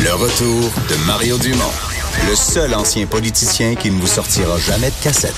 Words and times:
Le 0.00 0.12
retour 0.14 0.70
de 0.88 1.06
Mario 1.06 1.38
Dumont, 1.38 1.72
le 2.28 2.34
seul 2.34 2.74
ancien 2.74 3.06
politicien 3.06 3.74
qui 3.74 3.90
ne 3.90 3.98
vous 4.00 4.06
sortira 4.06 4.58
jamais 4.58 4.90
de 4.90 4.94
cassette. 5.02 5.34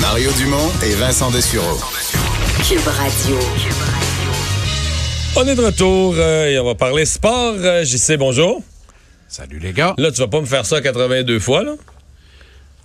Mario 0.00 0.30
Dumont 0.32 0.70
et 0.84 0.94
Vincent 0.94 1.30
Dessureau. 1.30 1.78
Cube 2.68 2.86
Radio. 2.86 3.38
On 5.36 5.46
est 5.46 5.54
de 5.54 5.64
retour 5.64 6.14
euh, 6.16 6.46
et 6.46 6.58
on 6.58 6.64
va 6.64 6.74
parler 6.74 7.04
sport. 7.04 7.54
Euh, 7.58 7.84
JC, 7.84 8.16
bonjour. 8.16 8.62
Salut 9.28 9.58
les 9.58 9.72
gars. 9.72 9.94
Là, 9.98 10.10
tu 10.10 10.20
vas 10.20 10.28
pas 10.28 10.40
me 10.40 10.46
faire 10.46 10.64
ça 10.66 10.80
82 10.80 11.38
fois, 11.40 11.62
là? 11.62 11.72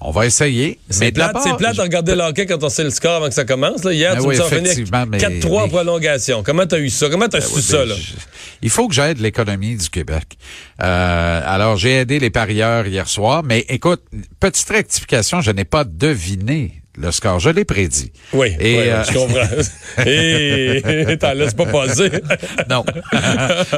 On 0.01 0.11
va 0.11 0.25
essayer. 0.25 0.79
C'est 0.89 1.13
plate, 1.13 1.35
c'est 1.41 1.55
plate 1.55 1.77
de 1.77 1.81
regarder 1.81 2.13
le 2.15 2.21
hockey 2.23 2.45
quand 2.45 2.61
on 2.61 2.67
sait 2.67 2.83
le 2.83 2.89
score 2.89 3.13
avant 3.15 3.29
que 3.29 3.33
ça 3.33 3.45
commence. 3.45 3.85
Là. 3.85 3.93
Hier, 3.93 4.15
Ben 4.15 4.21
tu 4.21 4.27
oui, 4.27 4.35
me 4.37 5.05
mais- 5.05 5.17
4-3 5.17 5.61
en 5.61 5.63
mais- 5.63 5.69
prolongation. 5.69 6.43
Comment 6.43 6.65
t'as 6.65 6.79
eu 6.79 6.89
ça? 6.89 7.07
Comment 7.09 7.29
t'as 7.29 7.39
su 7.39 7.55
Ouais, 7.55 7.61
ça, 7.61 7.77
ben, 7.77 7.89
là? 7.89 7.95
je- 7.97 8.13
Il 8.61 8.69
faut 8.69 8.89
que 8.89 8.93
j'aide 8.93 9.19
l'économie 9.19 9.77
du 9.77 9.89
Québec. 9.89 10.37
Euh, 10.81 11.41
alors, 11.45 11.77
j'ai 11.77 11.99
aidé 11.99 12.19
les 12.19 12.29
parieurs 12.29 12.85
hier 12.85 13.07
soir, 13.07 13.43
mais 13.43 13.65
écoute, 13.69 14.01
petite 14.41 14.69
rectification, 14.69 15.39
je 15.39 15.51
n'ai 15.51 15.65
pas 15.65 15.85
deviné 15.85 16.81
le 16.97 17.09
score, 17.11 17.39
je 17.39 17.49
l'ai 17.49 17.65
prédit. 17.65 18.11
Oui, 18.33 18.49
Et, 18.59 18.77
oui, 18.77 18.89
euh, 18.89 19.03
je 19.05 19.13
comprends. 19.13 20.05
Et 20.05 21.17
t'en 21.17 21.33
laisses 21.33 21.53
pas 21.53 21.65
passer. 21.65 22.11
non. 22.69 22.83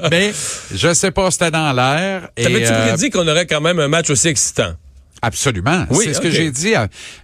mais 0.09 0.31
je 0.73 0.93
sais 0.93 1.11
pas, 1.11 1.29
c'était 1.31 1.51
dans 1.51 1.71
l'air. 1.71 2.29
T'avais-tu 2.35 2.71
euh, 2.71 2.87
prédit 2.87 3.09
qu'on 3.11 3.27
aurait 3.27 3.45
quand 3.45 3.61
même 3.61 3.79
un 3.79 3.87
match 3.87 4.09
aussi 4.09 4.27
excitant? 4.27 4.73
Absolument. 5.25 5.85
Oui, 5.89 6.05
c'est 6.05 6.13
ce 6.13 6.21
que 6.21 6.29
j'ai 6.29 6.51
dit. 6.51 6.73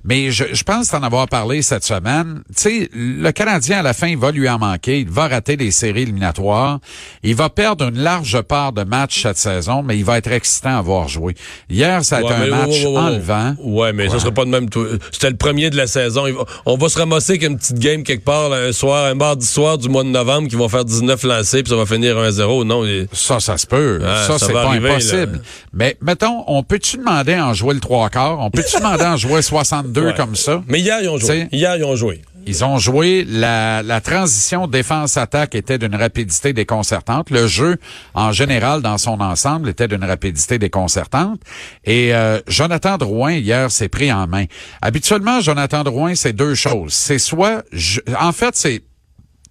Mais 0.04 0.32
je, 0.32 0.46
je 0.54 0.64
pense 0.64 0.88
t'en 0.90 1.04
avoir 1.04 1.28
parlé 1.28 1.62
cette 1.62 1.84
semaine. 1.84 2.42
Tu 2.56 2.62
sais, 2.62 2.90
le 2.94 3.30
Canadien, 3.32 3.80
à 3.80 3.82
la 3.84 3.94
fin, 3.94 4.08
il 4.08 4.18
va 4.18 4.32
lui 4.32 4.50
en 4.50 4.58
manquer. 4.58 5.00
Il 5.02 5.10
va 5.10 5.28
rater 5.28 5.56
les 5.56 5.70
séries 5.70 6.02
éliminatoires. 6.02 6.80
Il 7.22 7.36
va 7.36 7.50
perdre 7.50 7.90
une 7.90 8.00
large 8.00 8.42
part 8.42 8.74
de 8.74 8.84
matchs 8.84 9.22
cette 9.22 9.38
saison, 9.38 9.84
mais 9.84 9.98
il 9.98 10.04
va 10.06 10.18
être 10.18 10.32
excitant 10.32 10.78
à 10.80 10.82
voir 10.82 11.08
jouer. 11.08 11.36
Hier, 11.70 12.04
ça 12.04 12.18
a 12.18 12.22
été 12.22 12.30
Ouais, 12.30 12.36
un 12.36 12.48
match 12.48 12.70
ouais, 12.70 12.78
ouais, 12.78 12.86
ouais, 12.88 12.92
ouais. 12.94 13.00
enlevant. 13.00 13.56
Ouais, 13.60 13.94
mais 13.94 14.10
ça 14.10 14.20
sera 14.20 14.32
pas 14.32 14.46
de 14.46 14.50
même. 14.50 14.68
tout- 14.70 14.88
C'était 15.12 15.30
le 15.30 15.38
premier 15.38 15.70
de 15.70 15.78
la 15.78 15.86
saison. 15.88 16.26
On 16.66 16.78
va 16.78 16.90
se 16.90 16.98
ramasser 16.98 17.34
avec 17.34 17.44
une 17.44 17.58
petite 17.58 17.78
game 17.80 18.04
quelque 18.04 18.26
part, 18.26 18.50
là, 18.50 18.58
un 18.68 18.72
soir, 18.72 19.06
un 19.06 19.14
mardi 19.14 19.46
soir 19.46 19.78
du 19.78 19.90
mois 19.90 20.04
de 20.04 20.10
novembre, 20.10 20.48
qui 20.48 20.56
vont 20.56 20.70
faire 20.70 20.86
19 20.86 21.22
lancés, 21.24 21.62
puis 21.62 21.70
ça 21.70 21.76
va 21.76 21.86
finir 21.86 22.18
1-0. 22.18 22.64
Non, 22.66 22.84
Ça, 23.14 23.40
ça 23.40 23.58
se 23.58 23.68
peut. 23.68 24.00
Ça, 24.02 24.38
ça 24.40 24.48
c'est 24.48 24.54
pas 24.54 24.64
arriver, 24.64 24.90
impossible. 24.92 25.34
là. 25.34 25.40
Mais 25.74 25.98
mettons, 26.02 26.44
on 26.48 26.64
peut-tu 26.64 26.98
demander 26.98 27.34
à 27.34 27.48
en 27.48 27.54
jouer 27.54 27.74
le 27.74 27.80
trois 27.92 28.10
quarts? 28.10 28.40
On 28.40 28.50
peut-tu 28.50 28.78
demander 28.78 29.04
à 29.04 29.14
en 29.14 29.18
jouer 29.18 29.42
62 29.42 30.02
Ouais. 30.06 30.14
comme 30.16 30.36
ça? 30.36 30.64
Mais 30.68 30.80
hier, 30.80 31.00
ils 31.02 31.10
ont 31.10 31.18
joué. 31.18 31.28
T'sais- 31.28 31.50
Hier, 31.52 31.76
ils 31.76 31.84
ont 31.84 31.96
joué. 31.98 32.22
Ils 32.48 32.64
ont 32.64 32.80
joué 32.80 33.24
la, 33.28 33.84
la 33.84 34.00
transition 34.02 34.66
défense-attaque 34.66 35.54
était 35.56 35.78
d'une 35.78 35.94
rapidité 35.96 36.54
déconcertante. 36.54 37.30
Le 37.30 37.46
jeu, 37.48 37.78
en 38.16 38.32
général, 38.32 38.82
dans 38.82 38.98
son 38.98 39.20
ensemble, 39.22 39.70
était 39.70 39.88
d'une 39.88 40.04
rapidité 40.04 40.58
déconcertante. 40.58 41.40
Et 41.84 42.16
euh, 42.16 42.40
Jonathan 42.48 42.98
Drouin, 42.98 43.34
hier, 43.34 43.70
s'est 43.70 43.90
pris 43.90 44.12
en 44.12 44.26
main. 44.26 44.46
Habituellement, 44.82 45.40
Jonathan 45.42 45.84
Drouin, 45.84 46.16
c'est 46.16 46.34
deux 46.34 46.56
choses. 46.56 46.94
C'est 46.94 47.20
soit... 47.20 47.64
je- 47.74 48.00
en 48.20 48.32
fait, 48.32 48.56
c'est 48.56 48.82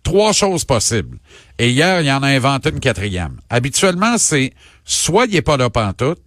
trois 0.02 0.32
choses 0.32 0.64
possibles. 0.64 1.18
Et 1.60 1.70
hier, 1.70 2.00
il 2.00 2.10
en 2.10 2.22
a 2.24 2.28
inventé 2.28 2.70
une 2.70 2.80
quatrième. 2.80 3.36
Habituellement, 3.50 4.16
c'est 4.18 4.52
soit 4.84 5.26
il 5.26 5.36
est 5.36 5.42
pas 5.42 5.56
là 5.58 5.70
pantoute, 5.70 6.18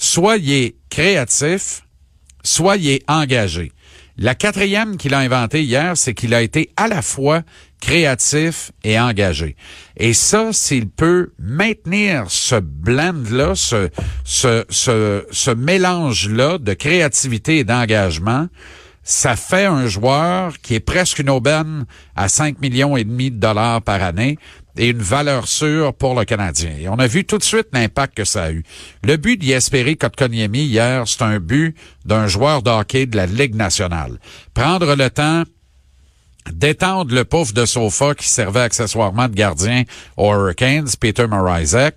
est 0.00 0.76
créatif, 0.90 1.82
soit 2.42 2.76
il 2.76 2.88
est 2.88 3.10
engagé. 3.10 3.72
La 4.16 4.34
quatrième 4.34 4.98
qu'il 4.98 5.14
a 5.14 5.18
inventée 5.18 5.62
hier, 5.62 5.96
c'est 5.96 6.12
qu'il 6.12 6.34
a 6.34 6.42
été 6.42 6.70
à 6.76 6.88
la 6.88 7.00
fois 7.00 7.42
créatif 7.80 8.70
et 8.84 9.00
engagé. 9.00 9.56
Et 9.96 10.12
ça, 10.12 10.52
s'il 10.52 10.90
peut 10.90 11.32
maintenir 11.38 12.26
ce 12.28 12.56
blend-là, 12.56 13.54
ce, 13.54 13.88
ce, 14.24 14.66
ce, 14.68 15.24
ce 15.30 15.50
mélange-là 15.50 16.58
de 16.58 16.74
créativité 16.74 17.58
et 17.58 17.64
d'engagement, 17.64 18.48
ça 19.02 19.34
fait 19.36 19.64
un 19.64 19.86
joueur 19.86 20.58
qui 20.60 20.74
est 20.74 20.80
presque 20.80 21.18
une 21.18 21.30
aubaine 21.30 21.86
à 22.14 22.28
5 22.28 22.60
millions 22.60 22.96
et 22.96 23.04
demi 23.04 23.30
de 23.30 23.38
dollars 23.38 23.80
par 23.80 24.02
année 24.02 24.38
et 24.76 24.88
une 24.88 25.02
valeur 25.02 25.48
sûre 25.48 25.94
pour 25.94 26.18
le 26.18 26.24
Canadien. 26.24 26.90
On 26.90 26.98
a 26.98 27.06
vu 27.06 27.24
tout 27.24 27.38
de 27.38 27.42
suite 27.42 27.68
l'impact 27.72 28.16
que 28.16 28.24
ça 28.24 28.44
a 28.44 28.50
eu. 28.52 28.62
Le 29.04 29.16
but 29.16 29.36
d'Yesperi 29.36 29.96
Kotkaniemi 29.96 30.64
hier, 30.64 31.04
c'est 31.06 31.22
un 31.22 31.38
but 31.38 31.76
d'un 32.04 32.26
joueur 32.26 32.62
de 32.62 32.70
de 33.04 33.16
la 33.16 33.26
Ligue 33.26 33.54
nationale. 33.54 34.18
Prendre 34.54 34.94
le 34.94 35.10
temps 35.10 35.44
d'étendre 36.52 37.14
le 37.14 37.24
pouf 37.24 37.52
de 37.52 37.64
sofa 37.64 38.14
qui 38.14 38.28
servait 38.28 38.60
accessoirement 38.60 39.28
de 39.28 39.34
gardien 39.34 39.84
aux 40.16 40.32
Hurricanes, 40.32 40.88
Peter 41.00 41.26
Morizek, 41.26 41.94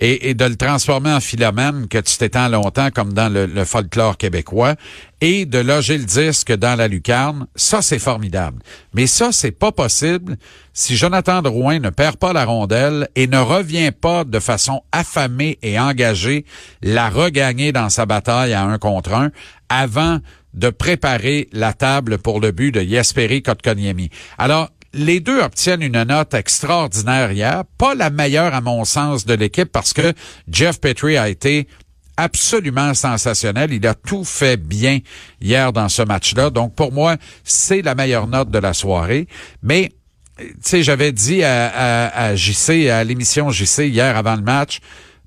et, 0.00 0.34
de 0.34 0.44
le 0.44 0.56
transformer 0.56 1.12
en 1.12 1.20
philomène 1.20 1.86
que 1.86 1.98
tu 1.98 2.16
t'étends 2.16 2.48
longtemps 2.48 2.90
comme 2.90 3.12
dans 3.12 3.28
le, 3.30 3.46
le 3.46 3.64
folklore 3.64 4.16
québécois, 4.16 4.74
et 5.20 5.44
de 5.44 5.58
loger 5.58 5.98
le 5.98 6.04
disque 6.04 6.52
dans 6.52 6.76
la 6.76 6.88
lucarne, 6.88 7.46
ça 7.54 7.82
c'est 7.82 7.98
formidable. 7.98 8.62
Mais 8.94 9.06
ça, 9.06 9.32
c'est 9.32 9.50
pas 9.50 9.72
possible 9.72 10.36
si 10.72 10.96
Jonathan 10.96 11.42
Drouin 11.42 11.78
ne 11.78 11.90
perd 11.90 12.16
pas 12.16 12.32
la 12.32 12.46
rondelle 12.46 13.08
et 13.16 13.26
ne 13.26 13.38
revient 13.38 13.92
pas 13.92 14.24
de 14.24 14.38
façon 14.38 14.82
affamée 14.92 15.58
et 15.62 15.78
engagée 15.78 16.46
la 16.82 17.10
regagner 17.10 17.72
dans 17.72 17.90
sa 17.90 18.06
bataille 18.06 18.54
à 18.54 18.62
un 18.62 18.78
contre 18.78 19.12
un 19.12 19.30
avant 19.68 20.18
de 20.54 20.70
préparer 20.70 21.48
la 21.52 21.72
table 21.72 22.18
pour 22.18 22.40
le 22.40 22.50
but 22.50 22.72
de 22.72 22.80
Jesperi 22.80 23.42
Kotkaniemi. 23.42 24.10
Alors, 24.38 24.70
les 24.92 25.20
deux 25.20 25.40
obtiennent 25.40 25.82
une 25.82 26.02
note 26.02 26.34
extraordinaire 26.34 27.30
hier, 27.30 27.64
pas 27.78 27.94
la 27.94 28.10
meilleure 28.10 28.54
à 28.54 28.60
mon 28.60 28.84
sens 28.84 29.24
de 29.24 29.34
l'équipe 29.34 29.70
parce 29.70 29.92
que 29.92 30.12
Jeff 30.48 30.80
Petrie 30.80 31.16
a 31.16 31.28
été 31.28 31.68
absolument 32.16 32.92
sensationnel. 32.94 33.72
Il 33.72 33.86
a 33.86 33.94
tout 33.94 34.24
fait 34.24 34.56
bien 34.56 34.98
hier 35.40 35.72
dans 35.72 35.88
ce 35.88 36.02
match-là. 36.02 36.50
Donc, 36.50 36.74
pour 36.74 36.92
moi, 36.92 37.16
c'est 37.44 37.82
la 37.82 37.94
meilleure 37.94 38.26
note 38.26 38.50
de 38.50 38.58
la 38.58 38.74
soirée. 38.74 39.26
Mais, 39.62 39.92
tu 40.38 40.46
sais, 40.62 40.82
j'avais 40.82 41.12
dit 41.12 41.42
à, 41.44 41.68
à, 41.68 42.24
à 42.24 42.34
JC, 42.34 42.88
à 42.88 43.04
l'émission 43.04 43.50
JC 43.50 43.88
hier 43.88 44.16
avant 44.16 44.36
le 44.36 44.42
match, 44.42 44.80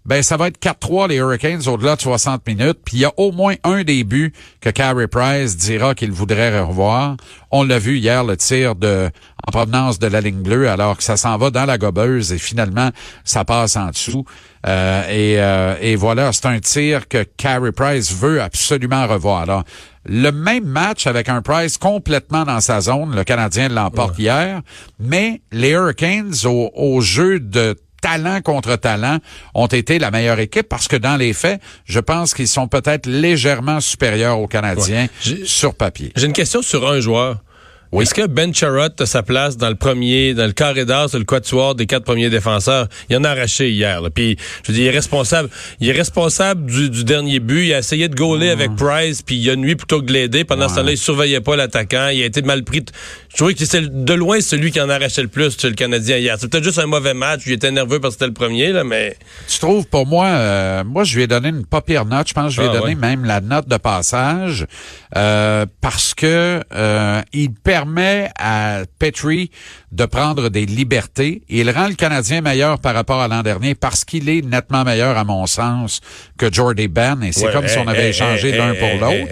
ben 0.05 0.21
ça 0.21 0.37
va 0.37 0.47
être 0.47 0.59
4-3 0.59 1.09
les 1.09 1.15
Hurricanes 1.15 1.67
au-delà 1.67 1.95
de 1.95 2.01
60 2.01 2.45
minutes. 2.47 2.79
Puis 2.83 2.97
il 2.97 2.99
y 3.01 3.05
a 3.05 3.13
au 3.17 3.31
moins 3.31 3.55
un 3.63 3.83
des 3.83 4.03
buts 4.03 4.33
que 4.59 4.69
Carey 4.69 5.07
Price 5.07 5.55
dira 5.55 5.95
qu'il 5.95 6.11
voudrait 6.11 6.59
revoir. 6.59 7.15
On 7.51 7.63
l'a 7.63 7.79
vu 7.79 7.97
hier, 7.97 8.23
le 8.23 8.35
tir 8.35 8.75
de 8.75 9.09
en 9.45 9.51
provenance 9.51 9.99
de 9.99 10.07
la 10.07 10.21
ligne 10.21 10.41
bleue, 10.41 10.69
alors 10.69 10.97
que 10.97 11.03
ça 11.03 11.17
s'en 11.17 11.37
va 11.37 11.49
dans 11.49 11.65
la 11.65 11.77
gobeuse 11.77 12.31
et 12.31 12.37
finalement 12.37 12.91
ça 13.25 13.43
passe 13.43 13.75
en 13.75 13.89
dessous. 13.89 14.25
Euh, 14.65 15.03
et, 15.09 15.41
euh, 15.41 15.75
et 15.81 15.95
voilà, 15.97 16.31
c'est 16.31 16.45
un 16.45 16.59
tir 16.59 17.07
que 17.09 17.23
Carey 17.23 17.73
Price 17.73 18.13
veut 18.13 18.41
absolument 18.41 19.05
revoir. 19.07 19.41
Alors, 19.41 19.63
le 20.05 20.31
même 20.31 20.65
match 20.65 21.07
avec 21.07 21.27
un 21.29 21.41
Price 21.41 21.77
complètement 21.77 22.43
dans 22.43 22.61
sa 22.61 22.81
zone, 22.81 23.15
le 23.15 23.23
Canadien 23.23 23.69
l'emporte 23.69 24.17
hier, 24.17 24.61
mais 24.99 25.41
les 25.51 25.71
Hurricanes 25.71 26.33
au, 26.45 26.71
au 26.73 27.01
jeu 27.01 27.39
de 27.39 27.75
talent 28.03 28.41
contre 28.41 28.75
talent 28.75 29.19
ont 29.55 29.67
été 29.67 29.97
la 29.97 30.11
meilleure 30.11 30.39
équipe 30.39 30.67
parce 30.67 30.87
que 30.89 30.97
dans 30.97 31.15
les 31.15 31.31
faits, 31.33 31.61
je 31.85 31.99
pense 32.01 32.33
qu'ils 32.33 32.49
sont 32.49 32.67
peut-être 32.67 33.07
légèrement 33.07 33.79
supérieurs 33.79 34.39
aux 34.39 34.47
Canadiens 34.47 35.07
Ouais. 35.25 35.39
Sur 35.45 35.73
papier. 35.73 36.11
J'ai 36.15 36.25
une 36.27 36.33
question 36.33 36.61
sur 36.61 36.87
un 36.87 36.99
joueur. 36.99 37.37
Oui. 37.93 38.03
Est-ce 38.03 38.13
que 38.15 38.25
Ben 38.25 38.51
Charrot 38.53 38.89
a 38.99 39.05
sa 39.05 39.21
place 39.21 39.55
dans 39.55 39.69
le 39.69 39.75
premier, 39.75 40.33
dans 40.33 40.47
le 40.47 40.51
carré 40.51 40.83
d'as, 40.83 41.09
sur 41.09 41.19
le 41.19 41.25
quatuor 41.25 41.75
des 41.75 41.85
quatre 41.85 42.03
premiers 42.05 42.31
défenseurs? 42.31 42.87
Il 43.09 43.15
en 43.17 43.23
a 43.23 43.29
arraché 43.29 43.69
hier. 43.69 44.01
Là. 44.01 44.09
Puis, 44.09 44.35
je 44.63 44.71
veux 44.71 44.75
dire, 44.75 44.85
il 44.85 44.87
est 44.87 44.97
responsable. 44.97 45.49
Il 45.79 45.87
est 45.87 45.93
responsable 45.93 46.65
du, 46.65 46.89
du 46.89 47.03
dernier 47.03 47.39
but. 47.39 47.67
Il 47.67 47.73
a 47.73 47.77
essayé 47.77 48.07
de 48.07 48.15
gauler 48.15 48.49
avec 48.49 48.75
Price, 48.75 49.21
puis 49.21 49.35
il 49.35 49.47
a 49.51 49.55
nuit 49.55 49.75
plutôt 49.75 50.01
que 50.01 50.07
de 50.07 50.13
l'aider. 50.13 50.43
Pendant 50.43 50.69
ce 50.69 50.75
temps-là, 50.77 50.91
il 50.91 50.97
surveillait 50.97 51.41
pas 51.41 51.55
l'attaquant. 51.55 52.07
Il 52.09 52.23
a 52.23 52.25
été 52.25 52.41
mal 52.41 52.63
pris. 52.63 52.83
Je 53.29 53.37
trouvais 53.37 53.53
que 53.53 53.63
c'est 53.63 54.03
de 54.05 54.13
loin 54.13 54.41
celui 54.41 54.71
qui 54.71 54.81
en 54.81 54.89
arrachait 54.89 55.21
le 55.21 55.27
plus 55.27 55.63
le 55.63 55.73
Canadien 55.73 56.17
hier. 56.17 56.35
C'est 56.39 56.49
peut-être 56.49 56.63
juste 56.63 56.79
un 56.79 56.87
mauvais 56.87 57.13
match. 57.13 57.41
Il 57.45 57.51
était 57.53 57.69
nerveux 57.71 57.99
parce 57.99 58.15
que 58.15 58.19
c'était 58.21 58.27
le 58.27 58.33
premier, 58.33 58.71
là, 58.71 58.83
mais. 58.83 59.15
Tu 59.47 59.59
trouves, 59.59 59.85
pour 59.85 60.07
moi, 60.07 60.25
euh, 60.27 60.83
moi, 60.83 61.03
je 61.03 61.15
lui 61.15 61.23
ai 61.23 61.27
donné 61.27 61.49
une 61.49 61.65
pas 61.65 61.81
pire 61.81 62.05
note. 62.05 62.27
Je 62.27 62.33
pense 62.33 62.47
que 62.47 62.55
je 62.55 62.61
lui 62.61 62.67
ai 62.67 62.71
Ah, 62.71 62.79
donné 62.79 62.93
ouais. 62.95 62.95
même 62.95 63.23
la 63.25 63.39
note 63.39 63.67
de 63.67 63.77
passage 63.77 64.65
euh, 65.15 65.67
parce 65.81 66.15
que 66.15 66.59
euh, 66.75 67.21
il 67.33 67.51
permet 67.87 68.29
à 68.39 68.81
Petrie 68.99 69.51
de 69.91 70.05
prendre 70.05 70.49
des 70.49 70.65
libertés. 70.65 71.41
Il 71.49 71.69
rend 71.69 71.87
le 71.87 71.93
Canadien 71.95 72.41
meilleur 72.41 72.79
par 72.79 72.95
rapport 72.95 73.21
à 73.21 73.27
l'an 73.27 73.43
dernier 73.43 73.75
parce 73.75 74.05
qu'il 74.05 74.29
est 74.29 74.41
nettement 74.41 74.83
meilleur, 74.83 75.17
à 75.17 75.23
mon 75.23 75.45
sens, 75.47 75.99
que 76.37 76.51
Jordy 76.51 76.87
Ben. 76.87 77.21
Et 77.23 77.31
c'est 77.31 77.45
Ouais, 77.47 77.51
comme 77.53 77.67
si 77.67 77.77
on 77.77 77.87
avait 77.87 78.05
hey, 78.05 78.09
échangé 78.09 78.49
hey, 78.49 78.57
l'un 78.57 78.73
pour 78.75 78.89
l'autre. 79.01 79.27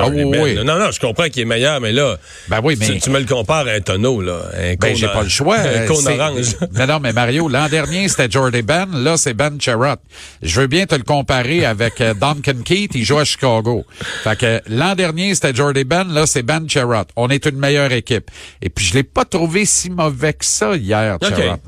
Ah 0.00 0.08
oui, 0.08 0.24
Ben. 0.24 0.42
oui. 0.42 0.54
Non, 0.64 0.78
non, 0.78 0.90
je 0.90 0.98
comprends 0.98 1.28
qu'il 1.28 1.42
est 1.42 1.46
meilleur, 1.46 1.80
mais 1.80 1.92
là. 1.92 2.16
Ben 2.48 2.60
oui, 2.64 2.76
mais- 2.80 2.86
Tu, 2.86 3.00
tu 3.00 3.10
me 3.10 3.18
le 3.20 3.26
compares 3.26 3.66
à 3.66 3.72
un 3.72 3.80
tonneau, 3.80 4.20
là. 4.22 4.40
Un 4.56 4.74
Ben, 4.74 4.96
j'ai 4.96 5.06
pas 5.06 5.22
le 5.22 5.28
choix. 5.28 5.58
Un 5.60 5.64
Euh, 5.66 5.86
cône 5.86 5.96
c'est- 6.04 6.18
orange. 6.18 6.56
Non, 6.72 6.86
non, 6.86 7.00
mais 7.00 7.12
Mario, 7.12 7.48
l'an 7.48 7.68
dernier, 7.68 8.08
c'était 8.08 8.30
Jordy 8.30 8.62
Ben. 8.62 8.88
Là, 8.92 9.16
c'est 9.16 9.34
Ben 9.34 9.60
Sherratt. 9.60 10.00
Je 10.42 10.60
veux 10.60 10.66
bien 10.66 10.86
te 10.86 10.94
le 10.94 11.02
comparer 11.02 11.64
avec 11.66 12.00
euh, 12.00 12.14
Duncan 12.14 12.62
Keith. 12.64 12.92
Il 12.94 13.04
joue 13.04 13.18
à 13.18 13.24
Chicago. 13.24 13.84
Fait 14.24 14.36
que 14.38 14.60
l'an 14.68 14.94
dernier, 14.94 15.34
c'était 15.34 15.54
Jordy 15.54 15.84
Ben. 15.84 16.04
Là, 16.12 16.26
c'est 16.26 16.42
Ben 16.42 16.66
Sherratt. 16.68 17.08
On 17.16 17.28
est 17.28 17.44
une 17.46 17.56
meilleure 17.58 17.89
équipe. 17.92 18.30
Et 18.62 18.70
puis, 18.70 18.84
je 18.84 18.94
l'ai 18.94 19.02
pas 19.02 19.24
trouvé 19.24 19.64
si 19.64 19.90
mauvais 19.90 20.32
que 20.32 20.44
ça 20.44 20.76
hier. 20.76 21.18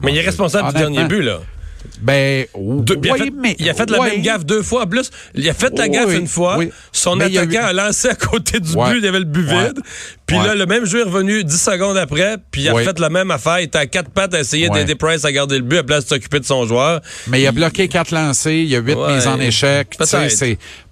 Mais 0.02 0.12
il 0.12 0.18
est 0.18 0.22
responsable 0.22 0.72
du 0.72 0.78
dernier 0.78 1.04
but, 1.04 1.22
là. 1.22 1.40
Ben, 2.00 2.46
il, 2.56 2.60
oui, 2.60 3.18
fait, 3.18 3.30
mais... 3.36 3.56
il 3.58 3.68
a 3.68 3.74
fait 3.74 3.88
la 3.90 4.00
même 4.00 4.22
gaffe 4.22 4.44
deux 4.44 4.62
fois. 4.62 4.82
En 4.82 4.86
plus, 4.86 5.10
il 5.34 5.48
a 5.48 5.54
fait 5.54 5.76
la 5.76 5.84
Oui, 5.84 5.90
gaffe 5.90 6.14
une 6.14 6.26
fois. 6.26 6.58
Son 6.90 7.16
Mais 7.16 7.26
il 7.26 7.34
y 7.34 7.38
a 7.38 7.42
eu- 7.44 7.48
attaquant 7.48 7.66
a 7.66 7.72
lancé 7.72 8.08
à 8.08 8.14
côté 8.14 8.60
du 8.60 8.72
but. 8.72 8.98
Il 8.98 9.04
y 9.04 9.08
avait 9.08 9.18
le 9.18 9.24
but 9.24 9.44
vide. 9.44 9.80
Puis 10.26 10.36
là, 10.36 10.54
le 10.54 10.66
même 10.66 10.84
joueur 10.84 11.06
est 11.06 11.10
revenu 11.10 11.44
10 11.44 11.60
secondes 11.60 11.96
après. 11.96 12.36
Puis 12.50 12.62
il 12.62 12.68
a 12.68 12.74
fait 12.76 12.98
la 12.98 13.08
même 13.10 13.30
affaire. 13.30 13.60
Il 13.60 13.64
était 13.64 13.78
à 13.78 13.86
quatre 13.86 14.10
pattes 14.10 14.34
à 14.34 14.40
essayer 14.40 14.68
d'aider 14.70 14.94
Price 14.94 15.24
à 15.24 15.32
garder 15.32 15.56
le 15.56 15.62
but 15.62 15.78
à 15.78 15.82
place 15.82 16.04
de 16.04 16.08
s'occuper 16.08 16.40
de 16.40 16.44
son 16.44 16.66
joueur. 16.66 17.00
Mais 17.28 17.40
il 17.42 17.46
a 17.46 17.52
bloqué 17.52 17.88
quatre 17.88 18.12
lancés, 18.12 18.54
il 18.54 18.68
y 18.68 18.76
a 18.76 18.80
huit 18.80 18.96
mises 18.96 19.26
en 19.26 19.38
échec. 19.40 19.94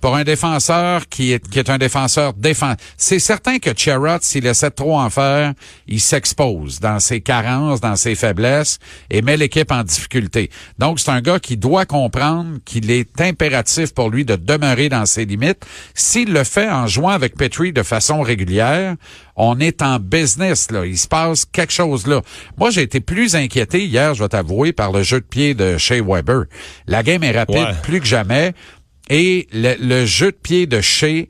Pour 0.00 0.16
un 0.16 0.24
défenseur 0.24 1.08
qui 1.08 1.32
est 1.32 1.46
qui 1.48 1.58
est 1.58 1.68
un 1.70 1.78
défenseur 1.78 2.32
défensif. 2.34 2.78
C'est 2.96 3.18
certain 3.18 3.58
que 3.58 3.70
Sherrod, 3.76 4.22
s'il 4.22 4.46
essaie 4.46 4.70
de 4.70 4.74
trop 4.74 4.98
en 4.98 5.10
faire, 5.10 5.52
il 5.86 6.00
s'expose 6.00 6.80
dans 6.80 6.98
ses 7.00 7.20
carences, 7.20 7.80
dans 7.80 7.96
ses 7.96 8.14
faiblesses 8.14 8.78
et 9.10 9.20
met 9.22 9.36
l'équipe 9.36 9.70
en 9.70 9.82
difficulté. 9.82 10.50
Donc 10.78 11.00
c'est 11.00 11.10
un 11.10 11.20
gars 11.20 11.38
qui 11.38 11.56
doit 11.56 11.84
comprendre 11.86 12.58
qu'il 12.64 12.90
est 12.90 13.20
impératif 13.20 13.92
pour 13.94 14.10
lui 14.10 14.24
de 14.24 14.36
demeurer 14.36 14.88
dans 14.88 15.06
ses 15.06 15.24
limites. 15.24 15.64
S'il 15.94 16.32
le 16.32 16.44
fait 16.44 16.68
en 16.68 16.86
jouant 16.86 17.10
avec 17.10 17.36
Petrie 17.36 17.72
de 17.72 17.82
façon 17.82 18.22
régulière, 18.22 18.96
on 19.36 19.58
est 19.60 19.82
en 19.82 19.98
business 19.98 20.70
là. 20.70 20.86
Il 20.86 20.98
se 20.98 21.08
passe 21.08 21.44
quelque 21.44 21.72
chose 21.72 22.06
là. 22.06 22.20
Moi, 22.58 22.70
j'ai 22.70 22.82
été 22.82 23.00
plus 23.00 23.34
inquiété 23.34 23.84
hier, 23.84 24.14
je 24.14 24.22
vais 24.22 24.28
t'avouer, 24.28 24.72
par 24.72 24.92
le 24.92 25.02
jeu 25.02 25.20
de 25.20 25.24
pied 25.24 25.54
de 25.54 25.78
Shea 25.78 26.02
Weber. 26.02 26.44
La 26.86 27.02
game 27.02 27.22
est 27.22 27.30
rapide 27.36 27.56
Ouais. 27.56 27.74
plus 27.82 28.00
que 28.00 28.06
jamais 28.06 28.52
et 29.10 29.48
le, 29.52 29.74
le 29.78 30.06
jeu 30.06 30.30
de 30.30 30.36
pied 30.36 30.66
de 30.66 30.80
Shea 30.80 31.26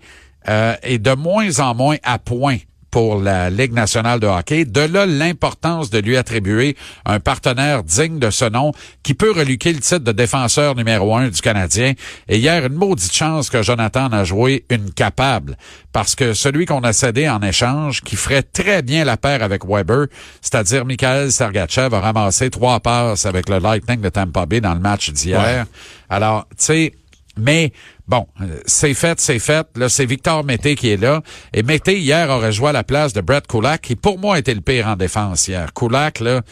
euh, 0.49 0.77
est 0.83 0.99
de 0.99 1.15
moins 1.15 1.59
en 1.59 1.75
moins 1.75 1.97
à 2.05 2.19
point 2.19 2.59
pour 2.91 3.21
la 3.21 3.51
Ligue 3.51 3.73
nationale 3.73 4.21
de 4.21 4.27
hockey. 4.27 4.65
De 4.65 4.81
là 4.81 5.07
l'importance 5.07 5.91
de 5.91 5.99
lui 5.99 6.17
attribuer 6.17 6.77
un 7.05 7.21
partenaire 7.21 7.85
digne 7.85 8.19
de 8.19 8.31
ce 8.31 8.45
nom 8.45 8.73
qui 9.03 9.15
peut 9.15 9.31
reluquer 9.31 9.73
le 9.73 9.79
titre 9.81 9.99
de 10.05 10.13
défenseur 10.13 10.75
numéro 10.75 11.15
un 11.15 11.29
du 11.29 11.41
Canadien. 11.41 11.93
Et 12.29 12.39
hier, 12.39 12.67
une 12.67 12.75
maudite 12.75 13.13
chance 13.13 13.49
que 13.49 13.63
Jonathan 13.63 14.09
a 14.09 14.25
joué 14.25 14.65
une 14.71 14.93
capable. 14.93 15.57
Parce 15.93 16.15
que 16.15 16.35
celui 16.35 16.67
qu'on 16.67 16.81
a 16.81 16.93
cédé 16.93 17.29
en 17.29 17.41
échange, 17.43 18.03
qui 18.03 18.17
ferait 18.17 18.43
très 18.43 18.83
bien 18.83 19.05
la 19.05 19.17
paire 19.17 19.43
avec 19.43 19.65
Weber, 19.65 20.07
c'est-à-dire 20.41 20.85
Mikhail 20.85 21.31
Sergachev, 21.31 21.95
a 21.95 22.01
ramassé 22.01 22.51
trois 22.51 22.81
passes 22.81 23.27
avec 23.27 23.49
le 23.49 23.59
Lightning 23.59 24.01
de 24.01 24.09
Tampa 24.09 24.47
Bay 24.47 24.61
dans 24.61 24.75
le 24.75 24.81
match 24.81 25.11
d'hier. 25.11 25.67
Alors, 26.09 26.47
tu 26.51 26.57
sais, 26.59 26.93
mais 27.39 27.73
bon, 28.09 28.27
euh, 28.41 28.61
c'est 28.67 28.95
fait, 28.95 29.21
c'est 29.21 29.39
fait. 29.39 29.67
Là, 29.77 29.89
c'est 29.89 30.05
Victor 30.07 30.45
Mété 30.45 30.75
qui 30.75 30.91
est 30.91 30.97
là. 31.01 31.23
Et 31.55 31.63
Mété, 31.63 31.99
hier, 31.99 32.29
aurait 32.31 32.53
joué 32.53 32.69
à 32.71 32.73
la 32.73 32.85
place 32.85 33.13
de 33.13 33.21
Brett 33.21 33.47
Kulak, 33.47 33.81
qui 33.83 33.97
pour 33.97 34.19
moi 34.19 34.39
était 34.39 34.55
le 34.55 34.61
pire 34.61 34.87
en 34.89 34.97
défense 34.97 35.49
hier. 35.49 35.73
Kulak, 35.75 36.21
là, 36.21 36.43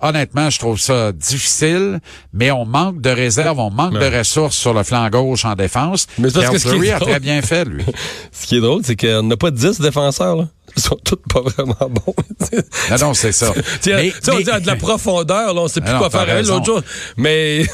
honnêtement, 0.00 0.48
je 0.48 0.58
trouve 0.58 0.78
ça 0.78 1.10
difficile, 1.12 2.00
mais 2.32 2.50
on 2.50 2.64
manque 2.64 3.00
de 3.00 3.10
réserve, 3.10 3.58
on 3.58 3.70
manque 3.70 3.94
de 3.94 4.16
ressources 4.18 4.56
sur 4.56 4.72
le 4.74 4.82
flanc 4.84 5.08
gauche 5.10 5.44
en 5.44 5.54
défense. 5.54 6.06
Mais 6.18 6.30
parce 6.30 6.46
que 6.50 6.58
ce 6.58 6.68
qui 6.74 6.86
est 6.86 6.92
a 6.92 6.98
drôle- 6.98 7.10
très 7.10 7.20
bien 7.20 7.42
fait, 7.42 7.64
lui. 7.64 7.84
Ce 8.32 8.46
qui 8.46 8.56
est 8.58 8.60
drôle, 8.60 8.82
c'est 8.84 8.96
qu'on 8.96 9.24
n'a 9.24 9.36
pas 9.36 9.50
10 9.50 9.80
défenseurs, 9.80 10.36
là. 10.36 10.48
Sont 10.78 10.96
tous 11.04 11.16
pas 11.32 11.40
vraiment 11.40 11.76
bons. 11.90 12.14
Non, 12.90 12.96
non, 13.00 13.14
c'est 13.14 13.32
ça. 13.32 13.52
Tiens, 13.80 13.96
Mais- 13.96 14.10
tu 14.10 14.16
sais, 14.22 14.30
on 14.30 14.36
mais- 14.36 14.42
dit 14.44 14.50
ah, 14.52 14.60
de 14.60 14.66
la 14.66 14.76
profondeur, 14.88 15.52
là, 15.54 15.60
on 15.60 15.68
sait 15.68 15.80
plus 15.80 15.90
Ah 15.90 15.94
non, 15.94 15.98
quoi 15.98 16.10
faire 16.10 16.20
avec 16.20 16.46
l'autre 16.46 16.64
jour. 16.64 16.80
Mais 17.16 17.64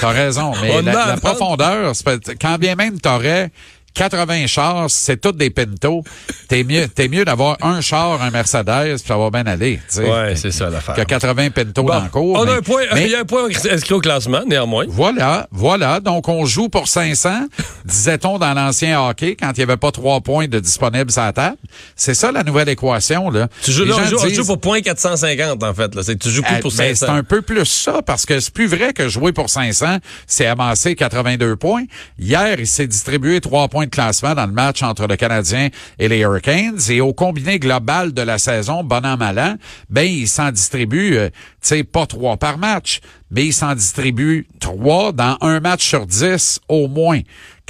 T'as 0.00 0.08
raison, 0.10 0.52
mais 0.62 0.72
On 0.74 0.82
la, 0.82 0.92
la 0.92 1.04
à 1.12 1.16
profondeur, 1.16 1.92
quand 2.40 2.58
bien 2.58 2.74
même 2.76 3.00
t'aurais 3.00 3.50
80 3.94 4.46
chars, 4.46 4.86
c'est 4.88 5.20
toutes 5.20 5.36
des 5.36 5.50
Pinto, 5.50 6.02
t'es 6.48 6.64
mieux, 6.64 6.88
t'es 6.88 7.08
mieux 7.08 7.24
d'avoir 7.24 7.56
un 7.62 7.80
char, 7.80 8.22
un 8.22 8.30
Mercedes, 8.30 8.96
puis 8.96 9.06
ça 9.06 9.16
va 9.16 9.30
bien 9.30 9.46
aller. 9.46 9.80
Ouais, 9.96 10.34
c'est 10.36 10.50
ça 10.52 10.70
l'affaire. 10.70 10.94
Que 10.94 11.02
80 11.02 11.50
Pinto 11.50 11.82
Bon, 11.82 11.88
dans 11.88 12.04
le 12.04 12.08
cours. 12.08 12.38
on 12.38 12.48
a 12.48 12.54
un 12.56 12.60
point, 12.62 12.82
mais 12.94 13.04
il 13.06 13.10
y 13.10 13.14
a 13.14 13.20
un 13.20 13.24
point 13.24 13.48
inscrit 13.70 13.94
au 13.94 14.00
classement, 14.00 14.42
néanmoins. 14.46 14.84
Voilà, 14.88 15.48
voilà. 15.50 16.00
Donc, 16.00 16.28
on 16.28 16.44
joue 16.44 16.68
pour 16.68 16.88
500, 16.88 17.46
disait-on 17.84 18.38
dans 18.38 18.54
l'ancien 18.54 19.00
hockey, 19.00 19.36
quand 19.38 19.50
il 19.54 19.58
n'y 19.58 19.62
avait 19.64 19.76
pas 19.76 19.90
trois 19.90 20.20
points 20.20 20.48
de 20.48 20.60
disponibles 20.60 21.10
sur 21.10 21.22
la 21.22 21.32
table. 21.32 21.56
C'est 21.96 22.14
ça, 22.14 22.32
la 22.32 22.42
nouvelle 22.42 22.68
équation, 22.68 23.30
là. 23.30 23.48
Tu 23.62 23.72
joues, 23.72 23.84
là, 23.84 23.96
on 23.98 24.04
joue, 24.06 24.16
on 24.20 24.26
disent- 24.26 24.36
joue 24.36 24.46
pour 24.46 24.60
point 24.60 24.80
450, 24.80 25.62
en 25.62 25.74
fait. 25.74 25.94
Là. 25.94 26.02
C'est 26.02 26.14
que 26.14 26.22
tu 26.22 26.30
joues 26.30 26.42
plus 26.42 26.56
ah, 26.56 26.60
pour 26.60 26.70
ben, 26.70 26.94
500. 26.94 27.06
c'est 27.06 27.12
un 27.12 27.22
peu 27.22 27.42
plus 27.42 27.64
ça, 27.64 28.02
parce 28.02 28.26
que 28.26 28.40
c'est 28.40 28.52
plus 28.52 28.66
vrai 28.66 28.92
que 28.92 29.08
jouer 29.08 29.32
pour 29.32 29.50
500, 29.50 29.98
c'est 30.26 30.46
amasser 30.46 30.94
82 30.94 31.56
points. 31.56 31.84
Hier, 32.18 32.58
il 32.58 32.66
s'est 32.66 32.86
distribué 32.86 33.40
trois 33.40 33.68
points 33.68 33.79
de 33.84 33.90
classement 33.90 34.34
dans 34.34 34.46
le 34.46 34.52
match 34.52 34.82
entre 34.82 35.06
le 35.06 35.16
Canadien 35.16 35.68
et 35.98 36.08
les 36.08 36.18
Hurricanes. 36.18 36.78
Et 36.88 37.00
au 37.00 37.12
combiné 37.12 37.58
global 37.58 38.12
de 38.12 38.22
la 38.22 38.38
saison, 38.38 38.84
bon 38.84 39.04
an, 39.04 39.16
mal 39.16 39.38
an, 39.38 39.56
ben, 39.88 40.02
il 40.02 40.28
s'en 40.28 40.50
distribue, 40.50 41.16
euh, 41.16 41.28
tu 41.28 41.68
sais, 41.68 41.84
pas 41.84 42.06
trois 42.06 42.36
par 42.36 42.58
match, 42.58 43.00
mais 43.30 43.46
il 43.46 43.52
s'en 43.52 43.74
distribue 43.74 44.46
trois 44.60 45.12
dans 45.12 45.36
un 45.40 45.60
match 45.60 45.86
sur 45.86 46.06
dix 46.06 46.60
au 46.68 46.88
moins 46.88 47.20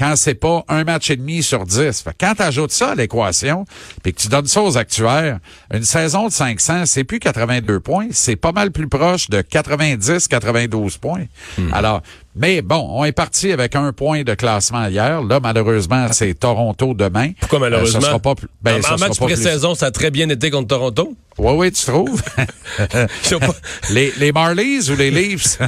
quand 0.01 0.17
c'est 0.17 0.35
pas 0.35 0.65
un 0.69 0.83
match 0.85 1.11
et 1.11 1.17
demi 1.17 1.43
sur 1.43 1.67
dix. 1.67 2.01
Fait 2.01 2.17
quand 2.19 2.35
tu 2.35 2.43
ajoutes 2.43 2.73
ça 2.73 2.93
à 2.93 2.95
l'équation, 2.95 3.67
puis 4.03 4.15
que 4.15 4.21
tu 4.21 4.29
donnes 4.29 4.47
ça 4.47 4.63
aux 4.63 4.79
actuaires, 4.79 5.41
une 5.71 5.85
saison 5.85 6.29
de 6.29 6.33
500, 6.33 6.87
c'est 6.87 7.05
plus 7.05 7.19
82 7.19 7.81
points, 7.81 8.09
c'est 8.11 8.37
pas 8.37 8.53
mal 8.53 8.71
plus 8.71 8.89
proche 8.89 9.29
de 9.29 9.43
90-92 9.43 10.99
points. 10.99 11.27
Alors, 11.73 12.03
mais 12.37 12.62
bon, 12.62 12.87
on 12.91 13.05
est 13.05 13.12
parti 13.12 13.50
avec 13.53 13.75
un 13.77 13.93
point 13.93 14.23
de 14.23 14.35
classement 14.35 14.87
hier. 14.87 15.23
Là, 15.23 15.41
malheureusement, 15.41 16.06
c'est 16.12 16.35
Toronto 16.35 16.94
demain. 16.94 17.32
Pourquoi 17.41 17.59
Euh, 17.59 17.62
malheureusement? 17.62 18.00
ça 18.00 18.06
sera 18.06 18.19
pas 18.19 18.35
plus, 18.35 18.49
ben, 18.62 18.79
en 18.79 18.82
ça 18.82 18.94
en 18.94 18.99
sera 18.99 19.09
match 19.09 19.19
pré-saison, 19.19 19.75
ça 19.75 19.87
a 19.87 19.91
très 19.91 20.11
bien 20.11 20.29
été 20.29 20.50
contre 20.50 20.69
Toronto. 20.69 21.15
Oui, 21.38 21.53
oui, 21.56 21.73
tu 21.73 21.85
trouves? 21.87 22.23
Les, 23.91 24.12
les 24.19 24.32
Marlies 24.32 24.91
ou 24.91 24.97
les 24.97 25.11
Leafs? 25.11 25.59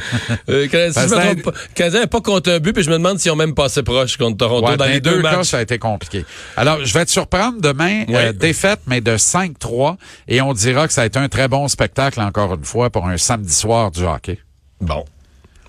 Euh, 0.48 0.66
si 0.68 1.00
je 1.00 1.14
me 1.14 1.20
trompe 1.20 1.42
pas, 1.42 1.52
Canadien 1.74 2.06
pas 2.06 2.20
contre 2.20 2.50
un 2.52 2.58
but, 2.58 2.72
puis 2.72 2.82
je 2.82 2.90
me 2.90 2.96
demande 2.98 3.18
s'ils 3.18 3.30
ont 3.32 3.36
même 3.36 3.54
passé 3.54 3.82
proche 3.82 4.16
contre 4.16 4.36
Toronto 4.38 4.66
Ouais, 4.68 4.76
dans 4.76 4.84
les 4.84 5.00
deux, 5.00 5.22
cas, 5.22 5.36
matchs. 5.36 5.48
ça 5.48 5.58
a 5.58 5.62
été 5.62 5.78
compliqué. 5.78 6.24
Alors, 6.56 6.84
je 6.84 6.92
vais 6.92 7.04
te 7.04 7.10
surprendre 7.10 7.60
demain, 7.60 8.04
Ouais. 8.08 8.16
euh, 8.26 8.32
défaite, 8.32 8.80
mais 8.86 9.00
de 9.00 9.16
5-3, 9.16 9.96
et 10.28 10.40
on 10.42 10.52
dira 10.52 10.86
que 10.86 10.92
ça 10.92 11.02
a 11.02 11.06
été 11.06 11.18
un 11.18 11.28
très 11.28 11.48
bon 11.48 11.68
spectacle, 11.68 12.20
encore 12.20 12.54
une 12.54 12.64
fois, 12.64 12.90
pour 12.90 13.06
un 13.06 13.16
samedi 13.16 13.52
soir 13.54 13.90
du 13.90 14.04
hockey. 14.04 14.38
Bon, 14.80 15.04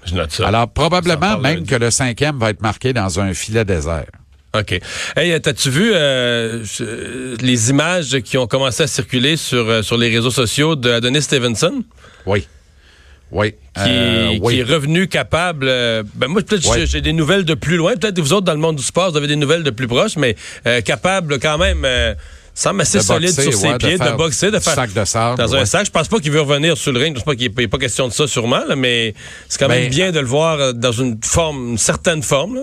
je 0.06 0.16
note 0.16 0.32
ça. 0.32 0.48
Alors, 0.48 0.70
probablement 0.70 1.38
même 1.38 1.66
que 1.66 1.76
le 1.76 1.92
cinquième 1.92 2.38
va 2.40 2.50
être 2.52 2.62
marqué 2.62 2.94
dans 2.94 3.20
un 3.20 3.34
filet 3.34 3.66
désert. 3.66 4.06
OK. 4.56 4.80
Hey, 5.16 5.42
t'as-tu 5.42 5.70
vu 5.72 5.92
euh, 5.94 6.64
euh, 6.82 7.36
les 7.42 7.70
images 7.72 8.20
qui 8.20 8.38
ont 8.38 8.46
commencé 8.46 8.84
à 8.84 8.88
circuler 8.88 9.36
sur, 9.36 9.68
euh, 9.68 9.82
sur 9.82 9.98
les 9.98 10.10
réseaux 10.10 10.30
sociaux 10.30 10.76
de 10.76 10.92
Adonis 10.92 11.24
Stevenson? 11.24 11.84
Oui. 12.28 12.48
Oui. 13.32 13.54
Qui, 13.76 13.82
Euh, 13.88 14.38
oui. 14.44 14.60
est 14.60 14.64
revenu 14.64 15.08
capable. 15.08 15.66
euh, 15.68 16.04
ben 16.14 16.28
moi, 16.28 16.44
peut-être 16.44 16.70
Ouais. 16.70 16.86
j'ai- 16.86 17.02
des 17.02 17.14
nouvelles 17.14 17.46
de 17.46 17.56
plus 17.56 17.78
loin. 17.78 17.94
Peut-être 17.96 18.18
que 18.18 18.22
vous 18.22 18.34
autres, 18.34 18.46
dans 18.46 18.54
le 18.54 18.60
monde 18.60 18.76
du 18.76 18.84
sport, 18.84 19.10
vous 19.10 19.18
avez 19.18 19.26
des 19.28 19.36
nouvelles 19.36 19.64
de 19.64 19.72
plus 19.72 19.88
proches, 19.88 20.18
mais 20.18 20.36
euh, 20.68 20.82
capable 20.82 21.40
quand 21.40 21.58
même, 21.58 21.82
euh, 21.84 22.14
semble 22.54 22.82
assez 22.82 23.00
De 23.00 23.04
solide 23.04 23.36
boxer, 23.36 23.44
sur 23.44 23.54
ses 23.54 23.68
ouais, 23.68 23.78
pieds, 23.78 23.98
de, 23.98 24.04
faire 24.04 24.18
boxer, 24.18 24.52
de 24.52 24.60
faire. 24.60 24.76
sac 24.76 24.94
de 24.94 25.06
sable, 25.06 25.38
Dans 25.38 25.56
un 25.56 25.66
sac. 25.66 25.86
Je 25.86 25.92
pense 25.92 26.08
pas 26.08 26.20
qu'il 26.20 26.32
veut 26.32 26.42
revenir 26.42 26.78
sur 26.78 26.92
le 26.92 27.00
ring. 27.00 27.16
Je 27.16 27.20
pense 27.20 27.26
pas 27.26 27.36
qu'il 27.36 27.52
n'est 27.56 27.68
pas 27.68 27.78
question 27.78 28.08
de 28.08 28.14
ça, 28.14 28.28
sûrement, 28.28 28.64
là, 28.68 28.76
mais 28.76 29.14
c'est 29.50 29.60
quand 29.60 29.68
même 29.68 29.84
Ben, 29.84 29.90
bien 29.90 30.12
de 30.12 30.20
le 30.20 30.28
voir 30.28 30.60
euh, 30.60 30.74
dans 30.74 30.92
une 30.92 31.18
forme, 31.24 31.72
une 31.72 31.78
certaine 31.78 32.22
forme. 32.22 32.56
là. 32.56 32.62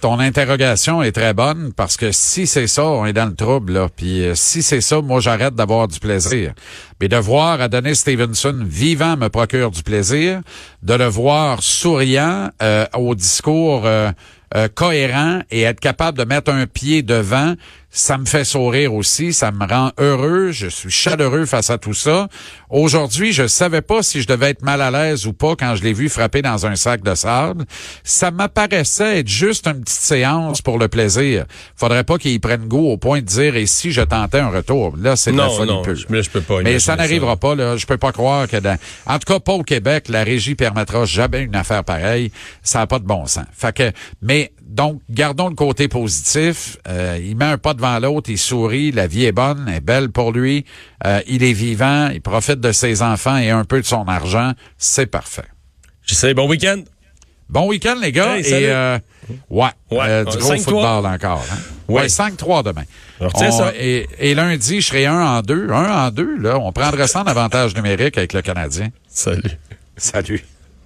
Ton 0.00 0.18
interrogation 0.18 1.02
est 1.02 1.12
très 1.12 1.34
bonne 1.34 1.74
parce 1.76 1.98
que 1.98 2.10
si 2.10 2.46
c'est 2.46 2.66
ça, 2.66 2.86
on 2.86 3.04
est 3.04 3.12
dans 3.12 3.26
le 3.26 3.34
trouble 3.34 3.74
là. 3.74 3.88
Puis 3.94 4.24
euh, 4.24 4.34
si 4.34 4.62
c'est 4.62 4.80
ça, 4.80 5.02
moi 5.02 5.20
j'arrête 5.20 5.54
d'avoir 5.54 5.88
du 5.88 6.00
plaisir. 6.00 6.54
Mais 7.02 7.08
de 7.08 7.16
voir 7.16 7.60
Adonis 7.60 7.96
Stevenson 7.96 8.64
vivant 8.64 9.18
me 9.18 9.28
procure 9.28 9.70
du 9.70 9.82
plaisir. 9.82 10.40
De 10.82 10.94
le 10.94 11.04
voir 11.04 11.62
souriant 11.62 12.48
euh, 12.62 12.86
au 12.94 13.14
discours 13.14 13.82
euh, 13.84 14.10
euh, 14.56 14.68
cohérent 14.74 15.42
et 15.50 15.62
être 15.62 15.80
capable 15.80 16.18
de 16.18 16.24
mettre 16.24 16.50
un 16.50 16.66
pied 16.66 17.02
devant 17.02 17.54
ça 17.90 18.18
me 18.18 18.24
fait 18.24 18.44
sourire 18.44 18.94
aussi, 18.94 19.32
ça 19.32 19.50
me 19.50 19.66
rend 19.66 19.90
heureux, 19.98 20.52
je 20.52 20.68
suis 20.68 20.90
chaleureux 20.90 21.44
face 21.44 21.70
à 21.70 21.78
tout 21.78 21.92
ça. 21.94 22.28
Aujourd'hui, 22.68 23.32
je 23.32 23.48
savais 23.48 23.82
pas 23.82 24.02
si 24.04 24.22
je 24.22 24.28
devais 24.28 24.50
être 24.50 24.62
mal 24.62 24.80
à 24.80 24.92
l'aise 24.92 25.26
ou 25.26 25.32
pas 25.32 25.56
quand 25.56 25.74
je 25.74 25.82
l'ai 25.82 25.92
vu 25.92 26.08
frapper 26.08 26.40
dans 26.40 26.66
un 26.66 26.76
sac 26.76 27.02
de 27.02 27.14
sable. 27.16 27.64
Ça 28.04 28.30
m'apparaissait 28.30 29.18
être 29.18 29.28
juste 29.28 29.66
une 29.66 29.80
petite 29.80 30.00
séance 30.00 30.62
pour 30.62 30.78
le 30.78 30.86
plaisir. 30.86 31.46
Faudrait 31.74 32.04
pas 32.04 32.16
qu'il 32.18 32.38
prenne 32.40 32.68
goût 32.68 32.86
au 32.86 32.96
point 32.96 33.20
de 33.20 33.26
dire 33.26 33.56
et 33.56 33.66
si 33.66 33.90
je 33.90 34.02
tentais 34.02 34.38
un 34.38 34.50
retour? 34.50 34.94
Là, 34.96 35.16
c'est 35.16 35.32
de 35.32 35.38
la 35.38 35.46
Non, 35.46 35.50
folie 35.56 35.70
non, 35.72 35.82
pure. 35.82 35.96
je, 35.96 36.22
je 36.22 36.30
peux 36.30 36.40
pas. 36.42 36.62
Mais 36.62 36.78
ça 36.78 36.94
n'arrivera 36.94 37.36
pas, 37.36 37.56
là. 37.56 37.76
Je 37.76 37.86
peux 37.86 37.98
pas 37.98 38.12
croire 38.12 38.46
que 38.46 38.56
dans... 38.58 38.78
En 39.06 39.18
tout 39.18 39.32
cas, 39.32 39.40
pas 39.40 39.54
au 39.54 39.64
Québec, 39.64 40.08
la 40.08 40.22
régie 40.22 40.54
permettra 40.54 41.04
jamais 41.06 41.40
une 41.42 41.56
affaire 41.56 41.82
pareille. 41.82 42.30
Ça 42.62 42.78
n'a 42.78 42.86
pas 42.86 43.00
de 43.00 43.04
bon 43.06 43.26
sens. 43.26 43.46
Fait 43.52 43.74
que, 43.74 43.90
mais, 44.22 44.52
donc, 44.70 45.00
gardons 45.10 45.48
le 45.48 45.54
côté 45.56 45.88
positif. 45.88 46.76
Euh, 46.88 47.18
il 47.20 47.36
met 47.36 47.44
un 47.46 47.58
pas 47.58 47.74
devant 47.74 47.98
l'autre, 47.98 48.30
il 48.30 48.38
sourit, 48.38 48.92
la 48.92 49.06
vie 49.06 49.24
est 49.24 49.32
bonne, 49.32 49.68
est 49.68 49.80
belle 49.80 50.10
pour 50.10 50.32
lui. 50.32 50.64
Euh, 51.06 51.20
il 51.26 51.42
est 51.42 51.52
vivant, 51.52 52.08
il 52.12 52.20
profite 52.22 52.60
de 52.60 52.70
ses 52.72 53.02
enfants 53.02 53.36
et 53.36 53.50
un 53.50 53.64
peu 53.64 53.80
de 53.80 53.86
son 53.86 54.04
argent. 54.04 54.52
C'est 54.78 55.06
parfait. 55.06 55.44
J'essaie. 56.06 56.34
Bon 56.34 56.48
week-end. 56.48 56.82
Bon 57.48 57.66
week-end, 57.68 57.96
les 58.00 58.12
gars. 58.12 58.36
Hey, 58.38 58.46
et, 58.46 58.70
euh, 58.70 58.98
ouais, 59.50 59.66
Ouais. 59.90 59.98
euh, 60.02 60.24
du 60.24 60.38
gros 60.38 60.54
5-3. 60.54 60.58
football 60.62 61.06
encore. 61.06 61.44
Hein? 61.50 61.56
Ouais. 61.88 62.02
Ouais, 62.02 62.08
5-3 62.08 62.62
demain. 62.62 62.84
On 63.18 63.26
retient 63.26 63.50
ça. 63.50 63.72
Et, 63.76 64.06
et 64.20 64.34
lundi, 64.36 64.80
je 64.80 64.86
serai 64.86 65.06
un 65.06 65.20
en 65.20 65.42
deux. 65.42 65.68
Un 65.70 66.06
en 66.06 66.10
deux, 66.12 66.38
là. 66.38 66.58
On 66.60 66.70
prendrait 66.70 67.08
ça 67.08 67.22
en 67.22 67.26
avantage 67.26 67.74
numérique 67.74 68.16
avec 68.18 68.32
le 68.32 68.42
Canadien. 68.42 68.90
Salut. 69.08 69.42
Salut. 69.96 70.44